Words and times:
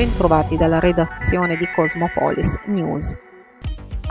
bentrovati 0.00 0.56
dalla 0.56 0.78
redazione 0.78 1.56
di 1.58 1.66
Cosmopolis 1.74 2.58
News. 2.68 3.14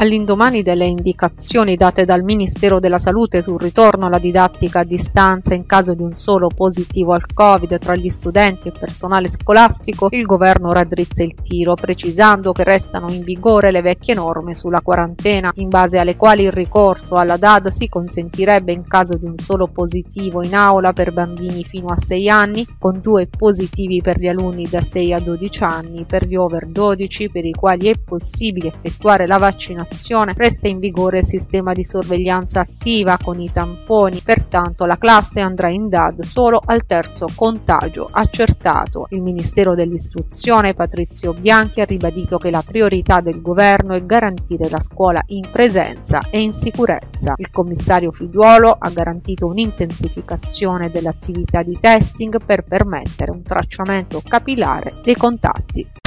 All'indomani 0.01 0.63
delle 0.63 0.85
indicazioni 0.85 1.75
date 1.75 2.05
dal 2.05 2.23
Ministero 2.23 2.79
della 2.79 2.99
Salute 2.99 3.41
sul 3.41 3.59
ritorno 3.59 4.05
alla 4.05 4.17
didattica 4.17 4.79
a 4.79 4.83
distanza 4.85 5.53
in 5.53 5.65
caso 5.65 5.93
di 5.93 6.01
un 6.01 6.13
solo 6.13 6.47
positivo 6.47 7.11
al 7.11 7.25
Covid 7.33 7.77
tra 7.79 7.97
gli 7.97 8.07
studenti 8.07 8.69
e 8.69 8.71
personale 8.71 9.27
scolastico, 9.27 10.07
il 10.11 10.23
governo 10.23 10.71
raddrizza 10.71 11.23
il 11.23 11.35
tiro, 11.41 11.73
precisando 11.73 12.53
che 12.53 12.63
restano 12.63 13.11
in 13.11 13.25
vigore 13.25 13.71
le 13.71 13.81
vecchie 13.81 14.13
norme 14.13 14.55
sulla 14.55 14.79
quarantena, 14.79 15.51
in 15.55 15.67
base 15.67 15.97
alle 15.97 16.15
quali 16.15 16.43
il 16.43 16.53
ricorso 16.53 17.15
alla 17.15 17.35
DAD 17.35 17.67
si 17.67 17.89
consentirebbe 17.89 18.71
in 18.71 18.87
caso 18.87 19.17
di 19.17 19.25
un 19.25 19.35
solo 19.35 19.67
positivo 19.67 20.41
in 20.41 20.55
aula 20.55 20.93
per 20.93 21.11
bambini 21.11 21.65
fino 21.65 21.87
a 21.87 21.97
6 21.97 22.29
anni, 22.29 22.65
con 22.79 23.01
due 23.01 23.27
positivi 23.27 23.99
per 24.01 24.17
gli 24.17 24.27
alunni 24.27 24.65
da 24.65 24.79
6 24.79 25.11
a 25.11 25.19
12 25.19 25.63
anni, 25.63 26.05
per 26.05 26.25
gli 26.25 26.37
over 26.37 26.67
12 26.67 27.29
per 27.29 27.43
i 27.43 27.51
quali 27.51 27.87
è 27.87 27.95
possibile 27.97 28.71
effettuare 28.81 29.27
la 29.27 29.37
vaccinazione 29.37 29.87
vaccinazione 29.89 30.33
resta 30.35 30.67
in 30.67 30.79
vigore 30.79 31.19
il 31.19 31.25
sistema 31.25 31.73
di 31.73 31.83
sorveglianza 31.83 32.61
attiva 32.61 33.17
con 33.21 33.39
i 33.39 33.51
tamponi, 33.51 34.21
pertanto 34.23 34.85
la 34.85 34.97
classe 34.97 35.39
andrà 35.39 35.69
in 35.69 35.89
DAD 35.89 36.21
solo 36.21 36.61
al 36.63 36.85
terzo 36.85 37.25
contagio 37.35 38.07
accertato. 38.09 39.07
Il 39.09 39.21
Ministero 39.21 39.73
dell'Istruzione 39.73 40.73
Patrizio 40.73 41.33
Bianchi 41.33 41.81
ha 41.81 41.85
ribadito 41.85 42.37
che 42.37 42.51
la 42.51 42.63
priorità 42.65 43.19
del 43.19 43.41
governo 43.41 43.95
è 43.95 44.05
garantire 44.05 44.69
la 44.69 44.79
scuola 44.79 45.21
in 45.27 45.49
presenza 45.51 46.19
e 46.29 46.41
in 46.41 46.53
sicurezza. 46.53 47.33
Il 47.37 47.49
commissario 47.51 48.11
Figliuolo 48.11 48.75
ha 48.77 48.89
garantito 48.89 49.47
un'intensificazione 49.47 50.91
dell'attività 50.91 51.63
di 51.63 51.77
testing 51.79 52.43
per 52.45 52.63
permettere 52.63 53.31
un 53.31 53.41
tracciamento 53.41 54.21
capillare 54.23 55.01
dei 55.03 55.15
contatti 55.15 55.98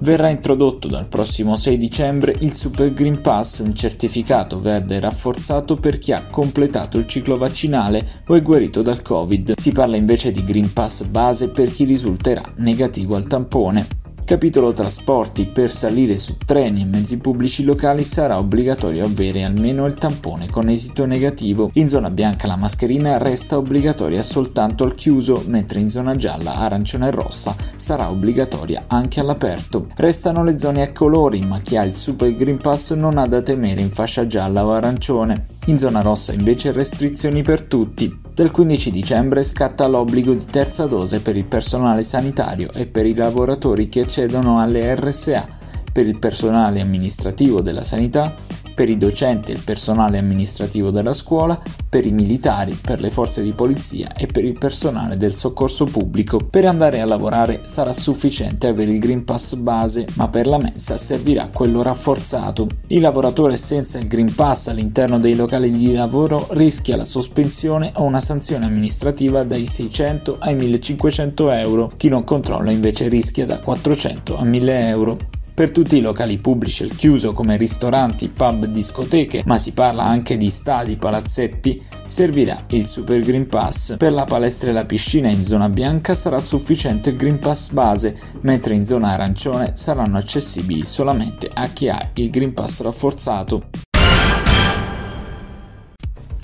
verrà 0.00 0.28
introdotto 0.28 0.88
dal 0.88 1.06
prossimo 1.06 1.56
6 1.56 1.78
dicembre 1.78 2.34
il 2.40 2.54
Super 2.54 2.92
Green 2.92 3.20
Pass, 3.20 3.58
un 3.58 3.74
certificato 3.74 4.60
verde 4.60 5.00
rafforzato 5.00 5.76
per 5.76 5.98
chi 5.98 6.12
ha 6.12 6.24
completato 6.24 6.98
il 6.98 7.06
ciclo 7.06 7.36
vaccinale 7.36 8.22
o 8.26 8.34
è 8.34 8.42
guarito 8.42 8.82
dal 8.82 9.02
Covid. 9.02 9.58
Si 9.58 9.72
parla 9.72 9.96
invece 9.96 10.32
di 10.32 10.44
Green 10.44 10.72
Pass 10.72 11.02
base 11.04 11.48
per 11.48 11.70
chi 11.70 11.84
risulterà 11.84 12.42
negativo 12.56 13.16
al 13.16 13.26
tampone. 13.26 14.09
Capitolo 14.30 14.72
trasporti. 14.72 15.46
Per 15.48 15.72
salire 15.72 16.16
su 16.16 16.36
treni 16.36 16.82
e 16.82 16.84
mezzi 16.84 17.18
pubblici 17.18 17.64
locali 17.64 18.04
sarà 18.04 18.38
obbligatorio 18.38 19.04
avere 19.04 19.42
almeno 19.42 19.86
il 19.86 19.94
tampone 19.94 20.48
con 20.48 20.68
esito 20.68 21.04
negativo. 21.04 21.70
In 21.72 21.88
zona 21.88 22.10
bianca 22.10 22.46
la 22.46 22.54
mascherina 22.54 23.18
resta 23.18 23.56
obbligatoria 23.56 24.22
soltanto 24.22 24.84
al 24.84 24.94
chiuso, 24.94 25.42
mentre 25.48 25.80
in 25.80 25.88
zona 25.88 26.14
gialla, 26.14 26.54
arancione 26.58 27.08
e 27.08 27.10
rossa 27.10 27.56
sarà 27.74 28.08
obbligatoria 28.08 28.84
anche 28.86 29.18
all'aperto. 29.18 29.88
Restano 29.96 30.44
le 30.44 30.56
zone 30.58 30.82
a 30.82 30.92
colori, 30.92 31.40
ma 31.40 31.58
chi 31.58 31.76
ha 31.76 31.82
il 31.82 31.96
Super 31.96 32.32
Green 32.32 32.58
Pass 32.58 32.94
non 32.94 33.18
ha 33.18 33.26
da 33.26 33.42
temere 33.42 33.80
in 33.80 33.90
fascia 33.90 34.28
gialla 34.28 34.64
o 34.64 34.70
arancione. 34.70 35.58
In 35.66 35.76
zona 35.76 36.02
rossa 36.02 36.32
invece 36.32 36.70
restrizioni 36.70 37.42
per 37.42 37.62
tutti. 37.62 38.28
Dal 38.40 38.50
15 38.50 38.90
dicembre 38.90 39.42
scatta 39.42 39.86
l'obbligo 39.86 40.32
di 40.32 40.46
terza 40.46 40.86
dose 40.86 41.20
per 41.20 41.36
il 41.36 41.44
personale 41.44 42.02
sanitario 42.02 42.72
e 42.72 42.86
per 42.86 43.04
i 43.04 43.14
lavoratori 43.14 43.90
che 43.90 44.00
accedono 44.20 44.60
alle 44.60 44.94
RSA 44.94 45.48
per 45.90 46.06
il 46.06 46.18
personale 46.18 46.82
amministrativo 46.82 47.62
della 47.62 47.82
sanità, 47.82 48.34
per 48.80 48.88
i 48.88 48.96
docenti 48.96 49.50
e 49.50 49.56
il 49.56 49.62
personale 49.62 50.16
amministrativo 50.16 50.90
della 50.90 51.12
scuola, 51.12 51.60
per 51.86 52.06
i 52.06 52.12
militari, 52.12 52.74
per 52.80 53.02
le 53.02 53.10
forze 53.10 53.42
di 53.42 53.52
polizia 53.52 54.14
e 54.14 54.24
per 54.24 54.42
il 54.42 54.58
personale 54.58 55.18
del 55.18 55.34
soccorso 55.34 55.84
pubblico. 55.84 56.38
Per 56.38 56.64
andare 56.64 57.02
a 57.02 57.04
lavorare 57.04 57.60
sarà 57.64 57.92
sufficiente 57.92 58.68
avere 58.68 58.92
il 58.92 58.98
Green 58.98 59.22
Pass 59.22 59.52
base, 59.56 60.06
ma 60.14 60.30
per 60.30 60.46
la 60.46 60.56
mensa 60.56 60.96
servirà 60.96 61.50
quello 61.52 61.82
rafforzato. 61.82 62.68
Il 62.86 63.02
lavoratore 63.02 63.58
senza 63.58 63.98
il 63.98 64.06
Green 64.06 64.34
Pass 64.34 64.68
all'interno 64.68 65.18
dei 65.18 65.36
locali 65.36 65.70
di 65.70 65.92
lavoro 65.92 66.46
rischia 66.52 66.96
la 66.96 67.04
sospensione 67.04 67.92
o 67.96 68.04
una 68.04 68.20
sanzione 68.20 68.64
amministrativa 68.64 69.44
dai 69.44 69.66
600 69.66 70.36
ai 70.38 70.54
1500 70.54 71.50
euro. 71.50 71.92
Chi 71.98 72.08
non 72.08 72.24
controlla 72.24 72.72
invece 72.72 73.08
rischia 73.08 73.44
da 73.44 73.58
400 73.58 74.38
a 74.38 74.42
1000 74.42 74.88
euro 74.88 75.18
per 75.60 75.72
tutti 75.72 75.98
i 75.98 76.00
locali 76.00 76.38
pubblici 76.38 76.84
al 76.84 76.96
chiuso 76.96 77.34
come 77.34 77.58
ristoranti, 77.58 78.30
pub, 78.30 78.64
discoteche, 78.64 79.42
ma 79.44 79.58
si 79.58 79.72
parla 79.72 80.04
anche 80.04 80.38
di 80.38 80.48
stadi, 80.48 80.96
palazzetti, 80.96 81.82
servirà 82.06 82.64
il 82.70 82.86
Super 82.86 83.20
Green 83.20 83.44
Pass. 83.46 83.98
Per 83.98 84.10
la 84.10 84.24
palestra 84.24 84.70
e 84.70 84.72
la 84.72 84.86
piscina 84.86 85.28
in 85.28 85.44
zona 85.44 85.68
bianca 85.68 86.14
sarà 86.14 86.40
sufficiente 86.40 87.10
il 87.10 87.16
Green 87.16 87.38
Pass 87.38 87.72
base, 87.72 88.16
mentre 88.40 88.72
in 88.72 88.86
zona 88.86 89.10
arancione 89.10 89.72
saranno 89.74 90.16
accessibili 90.16 90.86
solamente 90.86 91.50
a 91.52 91.66
chi 91.66 91.90
ha 91.90 92.08
il 92.14 92.30
Green 92.30 92.54
Pass 92.54 92.80
rafforzato. 92.80 93.89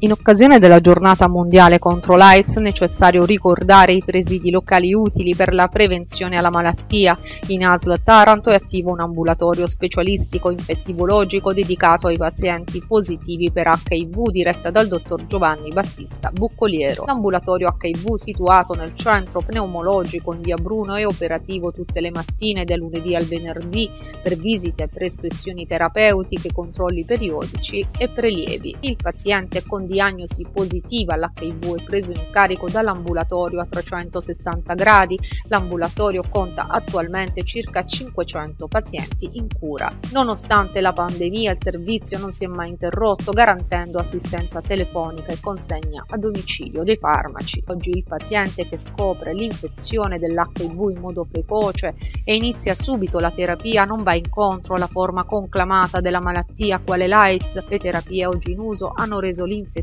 In 0.00 0.12
occasione 0.12 0.58
della 0.58 0.80
giornata 0.80 1.26
mondiale 1.26 1.78
contro 1.78 2.16
l'AIDS 2.16 2.56
è 2.56 2.60
necessario 2.60 3.24
ricordare 3.24 3.94
i 3.94 4.02
presidi 4.04 4.50
locali 4.50 4.92
utili 4.92 5.34
per 5.34 5.54
la 5.54 5.68
prevenzione 5.68 6.36
alla 6.36 6.50
malattia. 6.50 7.16
In 7.46 7.64
ASL 7.64 8.02
Taranto 8.02 8.50
è 8.50 8.54
attivo 8.54 8.90
un 8.90 9.00
ambulatorio 9.00 9.66
specialistico 9.66 10.50
infettivologico 10.50 11.54
dedicato 11.54 12.08
ai 12.08 12.18
pazienti 12.18 12.84
positivi 12.86 13.50
per 13.50 13.72
HIV 13.88 14.28
diretta 14.28 14.70
dal 14.70 14.86
dottor 14.86 15.24
Giovanni 15.24 15.72
Battista 15.72 16.30
Buccoliero. 16.30 17.04
L'ambulatorio 17.06 17.74
HIV 17.80 18.16
situato 18.16 18.74
nel 18.74 18.94
centro 18.94 19.40
pneumologico 19.40 20.34
in 20.34 20.42
via 20.42 20.56
Bruno 20.56 20.96
è 20.96 21.06
operativo 21.06 21.72
tutte 21.72 22.02
le 22.02 22.10
mattine 22.10 22.66
da 22.66 22.76
lunedì 22.76 23.16
al 23.16 23.24
venerdì 23.24 23.90
per 24.22 24.36
visite, 24.36 24.88
prescrizioni 24.88 25.66
terapeutiche, 25.66 26.52
controlli 26.52 27.02
periodici 27.06 27.86
e 27.96 28.10
prelievi. 28.10 28.76
Il 28.80 28.96
paziente 28.96 29.60
è 29.60 29.62
con 29.66 29.84
diagnosi 29.86 30.46
positiva 30.52 31.14
all'HIV 31.14 31.80
è 31.80 31.82
preso 31.84 32.10
in 32.10 32.28
carico 32.30 32.68
dall'ambulatorio 32.68 33.60
a 33.60 33.66
360 33.66 34.74
gradi. 34.74 35.18
L'ambulatorio 35.48 36.24
conta 36.28 36.66
attualmente 36.68 37.44
circa 37.44 37.84
500 37.84 38.66
pazienti 38.66 39.30
in 39.32 39.46
cura. 39.58 39.96
Nonostante 40.12 40.80
la 40.80 40.92
pandemia 40.92 41.52
il 41.52 41.58
servizio 41.60 42.18
non 42.18 42.32
si 42.32 42.44
è 42.44 42.48
mai 42.48 42.70
interrotto 42.70 43.32
garantendo 43.32 43.98
assistenza 43.98 44.60
telefonica 44.60 45.32
e 45.32 45.38
consegna 45.40 46.04
a 46.08 46.16
domicilio 46.16 46.82
dei 46.82 46.96
farmaci. 46.96 47.62
Oggi 47.68 47.90
il 47.90 48.04
paziente 48.04 48.68
che 48.68 48.76
scopre 48.76 49.32
l'infezione 49.32 50.18
dell'HIV 50.18 50.90
in 50.90 50.98
modo 51.00 51.26
precoce 51.30 51.94
e 52.24 52.34
inizia 52.34 52.74
subito 52.74 53.18
la 53.18 53.30
terapia 53.30 53.84
non 53.84 54.02
va 54.02 54.14
incontro 54.14 54.74
alla 54.74 54.86
forma 54.86 55.24
conclamata 55.24 56.00
della 56.00 56.20
malattia 56.20 56.80
quale 56.84 57.06
l'AIDS. 57.06 57.64
Le 57.68 57.78
terapie 57.78 58.26
oggi 58.26 58.52
in 58.52 58.58
uso 58.58 58.92
hanno 58.94 59.20
reso 59.20 59.44
l'infezione 59.44 59.75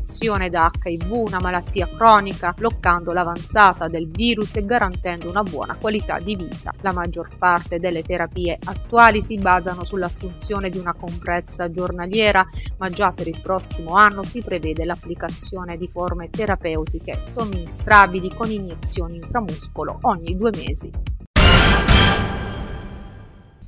da 0.50 0.70
HIV 0.82 1.10
una 1.12 1.40
malattia 1.40 1.88
cronica, 1.88 2.52
bloccando 2.52 3.12
l'avanzata 3.12 3.88
del 3.88 4.08
virus 4.08 4.56
e 4.56 4.64
garantendo 4.64 5.28
una 5.28 5.42
buona 5.42 5.76
qualità 5.76 6.18
di 6.18 6.36
vita. 6.36 6.72
La 6.80 6.92
maggior 6.92 7.36
parte 7.38 7.78
delle 7.78 8.02
terapie 8.02 8.58
attuali 8.64 9.22
si 9.22 9.38
basano 9.38 9.84
sull'assunzione 9.84 10.68
di 10.68 10.78
una 10.78 10.94
compressa 10.94 11.70
giornaliera, 11.70 12.46
ma 12.78 12.90
già 12.90 13.12
per 13.12 13.28
il 13.28 13.40
prossimo 13.40 13.94
anno 13.94 14.22
si 14.22 14.42
prevede 14.42 14.84
l'applicazione 14.84 15.76
di 15.76 15.88
forme 15.88 16.30
terapeutiche 16.30 17.22
somministrabili 17.24 18.34
con 18.34 18.50
iniezioni 18.50 19.16
intramuscolo 19.16 19.98
ogni 20.02 20.36
due 20.36 20.50
mesi. 20.50 21.13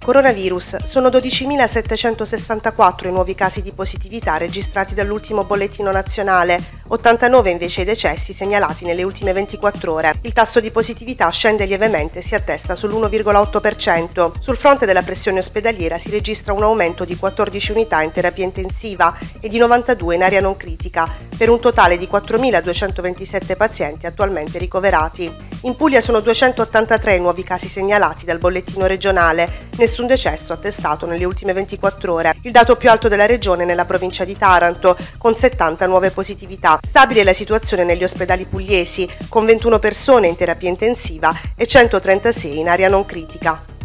Coronavirus. 0.07 0.85
Sono 0.85 1.09
12.764 1.09 3.09
i 3.09 3.11
nuovi 3.11 3.35
casi 3.35 3.61
di 3.61 3.73
positività 3.73 4.37
registrati 4.37 4.95
dall'ultimo 4.95 5.43
bollettino 5.43 5.91
nazionale, 5.91 6.61
89 6.87 7.51
invece 7.51 7.81
i 7.81 7.85
decessi 7.85 8.33
segnalati 8.33 8.85
nelle 8.85 9.03
ultime 9.03 9.33
24 9.33 9.93
ore. 9.93 10.13
Il 10.21 10.33
tasso 10.33 10.61
di 10.61 10.71
positività 10.71 11.29
scende 11.31 11.65
lievemente 11.65 12.21
e 12.21 12.23
si 12.23 12.37
attesta 12.37 12.75
sull'1,8%. 12.75 14.35
Sul 14.39 14.57
fronte 14.57 14.87
della 14.87 15.03
pressione 15.03 15.41
ospedaliera 15.41 15.99
si 15.99 16.09
registra 16.09 16.53
un 16.53 16.63
aumento 16.63 17.05
di 17.05 17.17
14 17.17 17.73
unità 17.73 18.01
in 18.03 18.13
terapia 18.13 18.45
intensiva 18.45 19.13
e 19.41 19.49
di 19.49 19.59
92 19.59 20.15
in 20.15 20.23
area 20.23 20.41
non 20.41 20.57
critica, 20.57 21.13
per 21.37 21.51
un 21.51 21.59
totale 21.59 21.97
di 21.97 22.07
4.227 22.07 23.57
pazienti 23.57 24.07
attualmente 24.07 24.59
ricoverati. 24.59 25.35
In 25.63 25.75
Puglia 25.75 26.01
sono 26.01 26.21
283 26.21 27.17
i 27.17 27.21
nuovi 27.21 27.43
casi 27.43 27.67
segnalati 27.67 28.25
dal 28.25 28.39
bollettino 28.39 28.87
regionale, 28.87 29.65
nessuno 29.77 29.95
nessun 29.97 30.07
decesso 30.07 30.53
attestato 30.53 31.07
nelle 31.07 31.25
ultime 31.25 31.55
24 31.55 32.13
ore, 32.13 32.37
il 32.43 32.53
dato 32.53 32.77
più 32.77 32.91
alto 32.91 33.09
della 33.09 33.25
regione 33.25 33.65
nella 33.65 33.87
provincia 33.87 34.25
di 34.25 34.37
Taranto, 34.37 34.95
con 35.17 35.35
70 35.35 35.87
nuove 35.87 36.11
positività. 36.11 36.79
Stabile 36.83 37.25
la 37.25 37.33
situazione 37.33 37.85
negli 37.85 38.05
ospedali 38.05 38.45
pugliesi, 38.45 39.09
con 39.31 39.47
21 39.47 39.79
persone 39.79 40.29
in 40.29 40.37
terapia 40.37 40.69
intensiva 40.69 41.33
e 41.55 41.67
136 41.67 42.59
in 42.59 42.69
area 42.69 42.91
non 42.91 43.07
critica. 43.07 43.76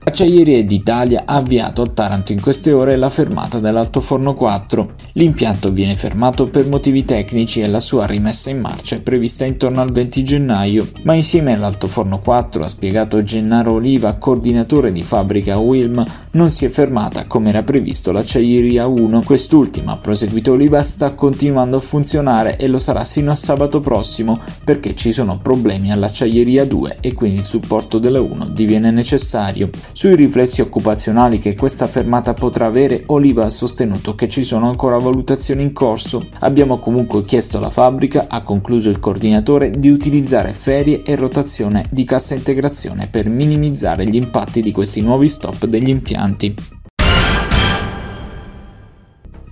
Acciaierie 0.10 0.66
d'Italia 0.66 1.22
ha 1.28 1.36
avviato 1.36 1.84
a 1.84 1.88
Taranto 1.88 2.32
in 2.32 2.42
queste 2.42 2.72
ore 2.72 2.96
la 2.96 3.12
fermata 3.12 3.60
dell'altoforno 3.60 4.34
4. 4.34 4.94
L'impianto 5.14 5.72
viene 5.72 5.96
fermato 5.96 6.48
per 6.48 6.66
motivi 6.66 7.06
tecnici 7.06 7.62
e 7.62 7.68
la 7.68 7.80
sua 7.80 8.08
rimessa 8.08 8.50
in 8.50 8.60
marcia 8.60 8.96
è 8.96 9.02
prevista 9.02 9.46
intorno 9.46 9.82
al 9.82 9.92
20 9.92 10.24
gennaio, 10.24 10.88
ma 11.04 11.14
insieme 11.14 11.54
all'altoforno 11.54 12.20
4, 12.22 12.64
ha 12.64 12.70
spiegato 12.70 13.22
Gennaro 13.22 13.74
Oliva, 13.74 14.16
coordinatore 14.16 14.92
di 14.92 15.04
fabbrica 15.04 15.60
Wilm, 15.60 16.04
non 16.32 16.50
si 16.50 16.66
è 16.66 16.70
fermata 16.70 17.28
come 17.28 17.50
era 17.50 17.62
previsto 17.62 18.12
l'acciaieria 18.12 18.88
1. 18.88 19.22
Quest'ultima, 19.24 19.92
ha 19.92 19.98
proseguito 19.98 20.54
Oliva, 20.54 20.82
sta 20.82 21.14
continuando 21.14 21.78
a 21.78 21.82
funzionare 21.82 22.58
e 22.58 22.68
lo 22.68 22.80
sarà 22.80 23.04
sino 23.04 23.30
a 23.30 23.36
sabato 23.36 23.80
prossimo 23.80 24.40
perché 24.64 24.96
ci 24.96 25.12
sono 25.12 25.38
problemi 25.38 25.92
all'acciaieria 25.92 26.66
2 26.66 26.98
e 27.00 27.14
quindi 27.14 27.40
il 27.40 27.46
supporto 27.46 28.00
della 28.00 28.22
1 28.22 28.48
diviene 28.50 28.90
necessario. 28.90 29.70
Sui 30.00 30.16
riflessi 30.16 30.62
occupazionali 30.62 31.40
che 31.40 31.56
questa 31.56 31.86
fermata 31.86 32.34
potrà 32.34 32.68
avere, 32.68 33.04
Oliva 33.08 33.44
ha 33.44 33.50
sostenuto 33.50 34.16
che 34.16 34.30
ci 34.30 34.46
sono 34.46 34.68
ancora 34.68 34.98
valutazioni 34.98 35.62
in 35.62 35.74
corso. 35.74 36.28
Abbiamo 36.40 36.80
comunque 36.80 37.26
chiesto 37.26 37.58
alla 37.58 37.70
fabbrica, 37.70 38.28
ha 38.30 38.42
concluso 38.42 38.90
il 38.90 39.00
coordinatore, 39.00 39.72
di 39.72 39.90
utilizzare 39.90 40.54
ferie 40.54 41.04
e 41.04 41.18
rotazione 41.18 41.84
di 41.90 42.06
cassa 42.06 42.34
integrazione 42.34 43.10
per 43.10 43.28
minimizzare 43.28 44.06
gli 44.06 44.16
impatti 44.16 44.62
di 44.62 44.72
questi 44.72 45.02
nuovi 45.02 45.28
stop 45.28 45.66
degli 45.66 45.90
impianti. 45.90 46.79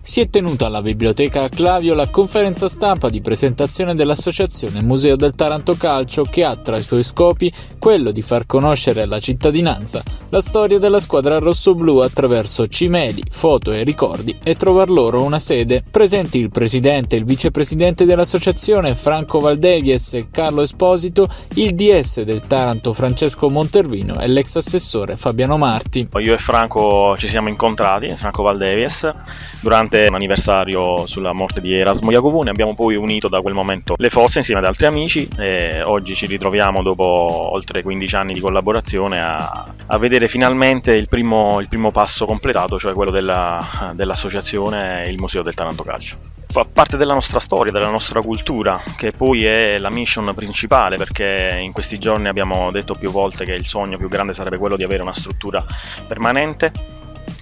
Si 0.08 0.22
è 0.22 0.30
tenuta 0.30 0.68
alla 0.68 0.82
Biblioteca 0.82 1.50
Clavio 1.50 1.94
la 1.94 2.08
conferenza 2.08 2.70
stampa 2.70 3.10
di 3.10 3.20
presentazione 3.20 3.94
dell'Associazione 3.94 4.82
Museo 4.82 5.18
del 5.18 5.36
Taranto 5.36 5.74
Calcio 5.74 6.22
che 6.22 6.46
ha 6.46 6.56
tra 6.56 6.78
i 6.78 6.82
suoi 6.82 7.04
scopi 7.04 7.52
quello 7.78 8.12
di 8.12 8.22
far 8.22 8.46
conoscere 8.46 9.02
alla 9.02 9.20
cittadinanza 9.20 10.02
la 10.30 10.40
storia 10.40 10.80
della 10.80 11.02
squadra 11.02 11.40
rossoblù 11.40 11.98
attraverso 11.98 12.68
cimeli, 12.68 13.22
foto 13.30 13.74
e 13.74 13.84
ricordi 13.84 14.38
e 14.42 14.56
trovar 14.56 14.90
loro 14.90 15.24
una 15.24 15.40
sede. 15.40 15.84
Presenti 15.92 16.40
il 16.40 16.52
presidente 16.52 17.16
e 17.16 17.20
il 17.20 17.26
vicepresidente 17.26 18.06
dell'associazione 18.06 18.96
Franco 18.96 19.40
Valdevies 19.40 20.14
e 20.14 20.28
Carlo 20.32 20.62
Esposito, 20.62 21.28
il 21.56 21.76
DS 21.76 22.22
del 22.22 22.42
Taranto 22.48 22.94
Francesco 22.94 23.50
Montervino 23.50 24.20
e 24.20 24.28
l'ex 24.28 24.56
assessore 24.56 25.18
Fabiano 25.18 25.58
Marti. 25.58 26.08
Io 26.18 26.34
e 26.34 26.38
Franco 26.38 27.16
ci 27.18 27.28
siamo 27.28 27.50
incontrati, 27.50 28.14
Franco 28.16 28.44
Valdevies, 28.44 29.14
durante 29.62 29.97
recente 29.98 30.16
anniversario 30.16 31.06
sulla 31.08 31.34
morte 31.34 31.60
di 31.62 31.74
Erasmo 31.74 32.12
Iacovone. 32.12 32.50
Abbiamo 32.50 32.76
poi 32.76 32.96
unito 32.96 33.28
da 33.28 33.42
quel 33.42 33.54
momento 33.54 33.96
le 33.98 34.10
forze 34.10 34.40
insieme 34.40 34.60
ad 34.62 34.68
altri 34.68 34.86
amici 34.86 35.28
e 35.38 35.82
oggi 35.82 36.14
ci 36.14 36.28
ritroviamo 36.28 36.84
dopo 36.84 37.04
oltre 37.04 37.82
15 37.82 38.16
anni 38.16 38.34
di 38.34 38.40
collaborazione 38.40 39.20
a, 39.20 39.74
a 39.86 39.98
vedere 39.98 40.28
finalmente 40.28 40.92
il 40.92 41.08
primo, 41.08 41.60
il 41.60 41.68
primo, 41.68 41.92
passo 41.92 42.26
completato, 42.26 42.78
cioè 42.78 42.94
quello 42.94 43.12
della, 43.12 43.94
dell'associazione 43.96 45.06
Il 45.08 45.18
Museo 45.18 45.42
del 45.42 45.54
Taranto 45.54 45.84
Calcio. 45.84 46.18
Fa 46.48 46.66
parte 46.72 46.98
della 46.98 47.14
nostra 47.14 47.40
storia, 47.40 47.72
della 47.72 47.90
nostra 47.90 48.22
cultura, 48.22 48.82
che 48.98 49.12
poi 49.12 49.44
è 49.44 49.78
la 49.78 49.92
mission 49.92 50.32
principale, 50.34 50.96
perché 50.96 51.60
in 51.62 51.72
questi 51.72 52.00
giorni 52.00 52.28
abbiamo 52.28 52.72
detto 52.72 52.96
più 52.96 53.10
volte 53.10 53.44
che 53.44 53.54
il 53.54 53.66
sogno 53.66 53.98
più 53.98 54.08
grande 54.08 54.34
sarebbe 54.34 54.58
quello 54.58 54.76
di 54.76 54.84
avere 54.84 55.02
una 55.02 55.14
struttura 55.14 55.66
permanente 56.08 56.96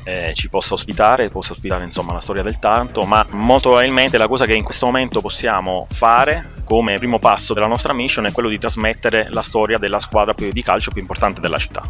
eh, 0.04 0.34
ci 0.34 0.50
possa 0.50 0.74
ospitare, 0.74 1.30
possa 1.30 1.54
ospitare 1.54 1.84
insomma 1.84 2.14
la 2.14 2.20
storia 2.20 2.44
del 2.44 2.60
Taranto, 2.60 3.04
ma 3.04 3.26
molto 3.32 3.70
probabilmente 3.70 4.18
la 4.18 4.28
cosa 4.28 4.46
che 4.46 4.54
in 4.54 4.64
questo 4.64 4.86
momento 4.86 5.22
possiamo 5.22 5.88
fare 5.92 6.54
come 6.64 6.98
primo 6.98 7.20
passo 7.20 7.54
della 7.54 7.68
nostra 7.68 7.94
mission 7.94 8.26
è 8.26 8.32
quello 8.32 8.50
di 8.50 8.58
trasmettere 8.58 9.28
la 9.30 9.42
storia 9.42 9.78
della 9.78 10.00
squadra 10.00 10.34
di 10.38 10.64
calcio 10.64 10.92
più 10.92 11.02
importante 11.02 11.42
della 11.42 11.58
città. 11.58 11.90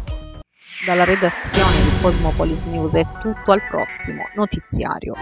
Dalla 0.84 1.04
redazione 1.04 1.82
di 1.82 2.00
Cosmopolis 2.00 2.60
News 2.60 2.94
è 2.94 3.02
tutto 3.18 3.52
al 3.52 3.62
prossimo 3.68 4.28
notiziario. 4.34 5.14